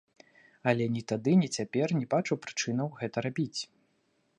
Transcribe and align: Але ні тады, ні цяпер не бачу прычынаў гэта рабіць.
Але 0.71 0.87
ні 0.95 1.03
тады, 1.11 1.31
ні 1.43 1.49
цяпер 1.57 1.95
не 2.01 2.05
бачу 2.15 2.41
прычынаў 2.47 2.87
гэта 3.01 3.17
рабіць. 3.29 3.57